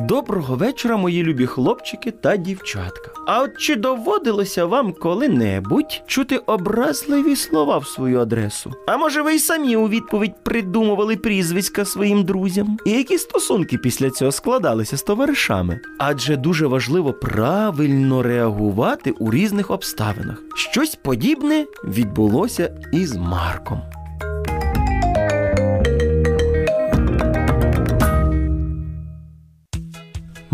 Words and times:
Доброго 0.00 0.56
вечора, 0.56 0.96
мої 0.96 1.22
любі 1.22 1.46
хлопчики 1.46 2.10
та 2.10 2.36
дівчатка. 2.36 3.10
А 3.26 3.42
от 3.42 3.58
чи 3.58 3.76
доводилося 3.76 4.64
вам 4.64 4.92
коли-небудь 4.92 6.02
чути 6.06 6.36
образливі 6.36 7.36
слова 7.36 7.78
в 7.78 7.86
свою 7.86 8.20
адресу? 8.20 8.72
А 8.86 8.96
може 8.96 9.22
ви 9.22 9.34
й 9.34 9.38
самі 9.38 9.76
у 9.76 9.88
відповідь 9.88 10.34
придумували 10.42 11.16
прізвиська 11.16 11.84
своїм 11.84 12.24
друзям? 12.24 12.78
І 12.86 12.90
які 12.90 13.18
стосунки 13.18 13.78
після 13.78 14.10
цього 14.10 14.32
складалися 14.32 14.96
з 14.96 15.02
товаришами? 15.02 15.80
Адже 15.98 16.36
дуже 16.36 16.66
важливо 16.66 17.12
правильно 17.12 18.22
реагувати 18.22 19.10
у 19.10 19.30
різних 19.30 19.70
обставинах. 19.70 20.42
Щось 20.54 20.94
подібне 20.94 21.66
відбулося 21.84 22.70
і 22.92 23.06
з 23.06 23.16
Марком. 23.16 23.82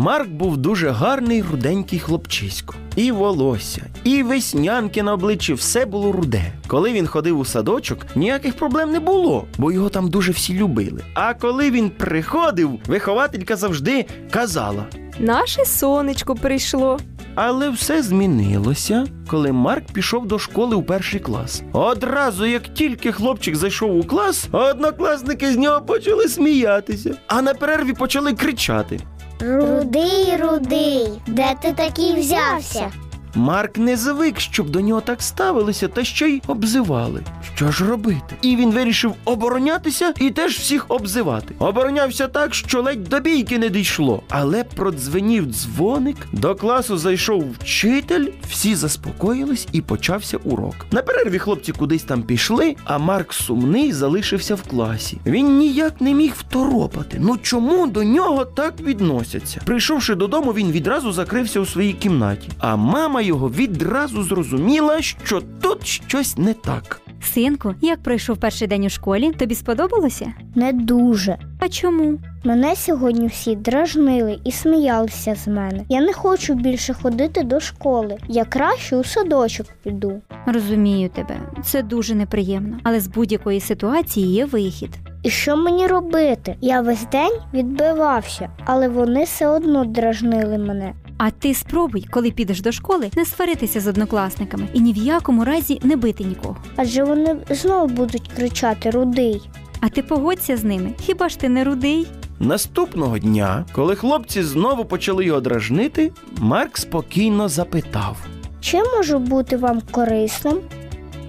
Марк 0.01 0.29
був 0.29 0.57
дуже 0.57 0.91
гарний 0.91 1.43
руденький 1.43 1.99
хлопчисько. 1.99 2.75
І 2.97 3.13
волосся, 3.13 3.87
і 4.05 4.23
веснянки 4.23 5.03
на 5.03 5.13
обличчі 5.13 5.55
все 5.55 5.87
було 5.87 6.13
руде. 6.13 6.53
Коли 6.67 6.93
він 6.93 7.07
ходив 7.07 7.39
у 7.39 7.45
садочок, 7.45 8.07
ніяких 8.15 8.55
проблем 8.55 8.93
не 8.93 9.01
було, 9.01 9.47
бо 9.59 9.73
його 9.73 9.89
там 9.89 10.11
дуже 10.11 10.33
всі 10.33 10.55
любили. 10.55 11.05
А 11.15 11.35
коли 11.35 11.71
він 11.71 11.91
приходив, 11.91 12.71
вихователька 12.87 13.57
завжди 13.57 14.07
казала. 14.31 14.85
Наше 15.19 15.65
сонечко 15.65 16.35
прийшло. 16.35 16.98
Але 17.35 17.71
все 17.71 18.03
змінилося, 18.03 19.07
коли 19.29 19.53
Марк 19.53 19.85
пішов 19.93 20.27
до 20.27 20.39
школи 20.39 20.77
у 20.77 20.83
перший 20.83 21.21
клас. 21.21 21.62
Одразу, 21.73 22.47
як 22.47 22.62
тільки 22.75 23.12
хлопчик 23.12 23.57
зайшов 23.57 23.97
у 23.97 24.05
клас, 24.05 24.48
однокласники 24.53 25.53
з 25.53 25.57
нього 25.57 25.81
почали 25.81 26.29
сміятися, 26.29 27.15
а 27.27 27.43
на 27.43 27.55
перерві 27.55 27.93
почали 27.93 28.33
кричати. 28.33 29.01
Рудий, 29.43 30.37
рудий, 30.37 31.09
де 31.27 31.55
ти 31.62 31.73
такий 31.73 32.20
взявся? 32.20 32.92
Марк 33.34 33.78
не 33.78 33.97
звик, 33.97 34.41
щоб 34.41 34.70
до 34.70 34.81
нього 34.81 35.00
так 35.00 35.23
ставилися 35.23 35.89
та 35.89 36.05
ще 36.05 36.28
й 36.28 36.42
обзивали. 36.47 37.20
Що 37.55 37.70
ж 37.73 37.86
робити? 37.86 38.36
І 38.42 38.56
він 38.56 38.70
вирішив 38.70 39.14
оборонятися 39.25 40.14
і 40.20 40.31
теж 40.31 40.59
всіх 40.59 40.84
обзивати. 40.89 41.55
Оборонявся 41.58 42.28
так, 42.28 42.55
що 42.55 42.83
ледь 42.83 43.05
до 43.05 43.20
бійки 43.20 43.58
не 43.58 43.69
дійшло. 43.69 44.23
Але 44.28 44.64
продзвенів 44.64 45.45
дзвоник, 45.45 46.17
до 46.33 46.55
класу 46.55 46.97
зайшов 46.98 47.45
вчитель, 47.61 48.27
всі 48.48 48.75
заспокоїлись 48.75 49.69
і 49.73 49.81
почався 49.81 50.36
урок. 50.45 50.75
На 50.91 51.03
перерві 51.03 51.39
хлопці 51.39 51.73
кудись 51.73 52.03
там 52.03 52.23
пішли, 52.23 52.77
а 52.84 52.98
Марк 52.98 53.33
сумний 53.33 53.92
залишився 53.92 54.55
в 54.55 54.62
класі. 54.62 55.19
Він 55.27 55.58
ніяк 55.58 56.01
не 56.01 56.14
міг 56.14 56.33
второпати. 56.39 57.17
Ну 57.20 57.36
чому 57.42 57.86
до 57.86 58.05
нього 58.05 58.45
так 58.45 58.81
відносяться? 58.81 59.61
Прийшовши 59.64 60.14
додому, 60.14 60.53
він 60.53 60.73
відразу 60.73 61.12
закрився 61.12 61.61
у 61.61 61.67
своїй 61.67 61.92
кімнаті. 61.92 62.48
А 62.58 62.77
мама 62.77 63.20
його 63.21 63.49
відразу 63.51 64.23
зрозуміла, 64.23 65.03
що 65.03 65.43
тут 65.63 65.87
щось 65.87 66.39
не 66.39 66.55
так. 66.55 67.01
Синку, 67.23 67.75
як 67.81 68.03
пройшов 68.03 68.37
перший 68.37 68.69
день 68.69 68.85
у 68.85 68.89
школі, 68.89 69.33
тобі 69.33 69.55
сподобалося? 69.55 70.33
Не 70.55 70.73
дуже. 70.73 71.39
А 71.61 71.69
чому? 71.69 72.19
Мене 72.45 72.77
сьогодні 72.77 73.27
всі 73.27 73.57
дражнили 73.57 74.39
і 74.45 74.53
сміялися 74.53 75.35
з 75.35 75.47
мене. 75.48 75.85
Я 75.89 76.01
не 76.01 76.13
хочу 76.13 76.55
більше 76.55 76.95
ходити 76.95 77.43
до 77.43 77.61
школи. 77.61 78.19
Я 78.29 78.45
краще 78.45 78.97
у 78.97 79.05
садочок 79.05 79.67
піду. 79.83 80.21
Розумію 80.47 81.09
тебе, 81.09 81.37
це 81.65 81.83
дуже 81.83 82.15
неприємно, 82.15 82.79
але 82.83 83.01
з 83.01 83.07
будь-якої 83.07 83.61
ситуації 83.61 84.33
є 84.33 84.45
вихід. 84.45 84.91
І 85.23 85.31
що 85.31 85.57
мені 85.57 85.87
робити? 85.87 86.57
Я 86.61 86.81
весь 86.81 87.07
день 87.13 87.39
відбивався, 87.55 88.51
але 88.65 88.89
вони 88.89 89.25
все 89.25 89.48
одно 89.48 89.85
дражнили 89.85 90.59
мене. 90.59 90.93
А 91.23 91.31
ти 91.31 91.55
спробуй, 91.55 92.07
коли 92.11 92.31
підеш 92.31 92.61
до 92.61 92.73
школи, 92.73 93.11
не 93.17 93.25
сваритися 93.25 93.81
з 93.81 93.87
однокласниками 93.87 94.69
і 94.73 94.81
ні 94.81 94.92
в 94.92 94.97
якому 94.97 95.45
разі 95.45 95.81
не 95.83 95.97
бити 95.97 96.25
нікого. 96.25 96.57
Адже 96.77 97.05
вони 97.05 97.36
знову 97.51 97.86
будуть 97.86 98.31
кричати 98.36 98.91
рудий. 98.91 99.42
А 99.80 99.89
ти 99.89 100.03
погодься 100.03 100.57
з 100.57 100.64
ними. 100.64 100.95
Хіба 101.01 101.29
ж 101.29 101.39
ти 101.39 101.48
не 101.48 101.64
рудий? 101.64 102.07
Наступного 102.39 103.19
дня, 103.19 103.64
коли 103.73 103.97
хлопці 103.97 104.42
знову 104.42 104.85
почали 104.85 105.25
його 105.25 105.41
дражнити, 105.41 106.13
Марк 106.39 106.79
спокійно 106.79 107.48
запитав. 107.48 108.17
Чим 108.61 108.85
можу 108.97 109.19
бути 109.19 109.57
вам 109.57 109.83
корисним? 109.91 110.59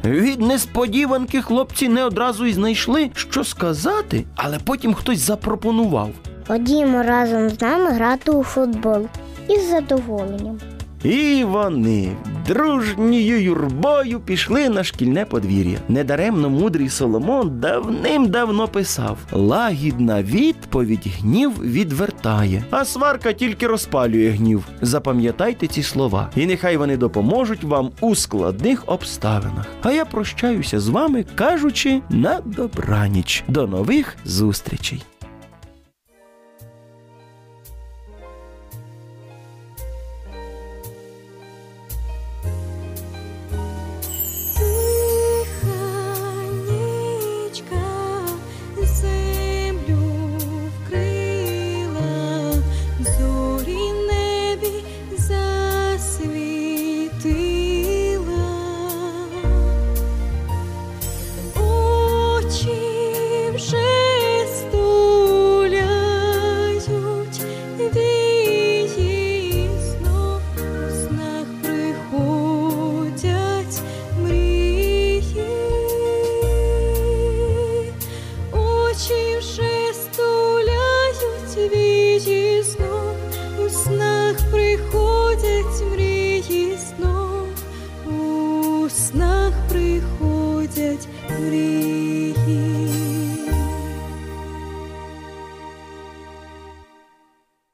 Від 0.06 0.42
несподіванки 0.42 1.42
хлопці 1.42 1.90
не 1.90 2.04
одразу 2.04 2.46
й 2.46 2.54
знайшли, 2.54 3.12
що 3.16 3.44
сказати, 3.44 4.24
але 4.36 4.60
потім 4.66 4.94
хтось 4.94 5.20
запропонував. 5.20 6.10
Ходімо 6.48 7.04
разом 7.04 7.50
з 7.50 7.62
нами 7.62 7.92
грати 7.92 8.32
у 8.32 8.44
футбол 8.44 9.08
із 9.56 9.70
задоволенням. 9.70 10.60
І 11.04 11.44
вони 11.44 12.12
дружньою 12.48 13.42
юрбою 13.42 14.20
пішли 14.20 14.70
на 14.70 14.84
шкільне 14.84 15.26
подвір'я. 15.26 15.78
Недаремно 15.90 16.50
мудрий 16.50 16.90
Соломон 16.90 17.60
давним-давно 17.60 18.68
писав: 18.68 19.18
лагідна 19.32 20.24
відповідь 20.24 21.08
гнів 21.20 21.52
відвертає, 21.62 22.64
а 22.72 22.86
сварка 22.86 23.34
тільки 23.34 23.68
розпалює 23.68 24.30
гнів. 24.30 24.68
Запам'ятайте 24.82 25.68
ці 25.68 25.84
слова, 25.84 26.30
і 26.36 26.46
нехай 26.46 26.78
вони 26.78 26.98
допоможуть 26.98 27.64
вам 27.64 27.92
у 28.02 28.16
складних 28.16 28.84
обставинах. 28.86 29.66
А 29.82 29.92
я 29.92 30.06
прощаюся 30.06 30.80
з 30.80 30.88
вами, 30.88 31.26
кажучи 31.36 32.02
на 32.10 32.40
добраніч. 32.46 33.44
До 33.48 33.68
нових 33.68 34.18
зустрічей. 34.26 35.04
Приходять 85.42 85.92
мрії 85.92 86.78
знов, 86.78 87.48
у 88.06 88.90
снах 88.90 89.54
приходять 89.70 91.08
мрії. 91.40 92.71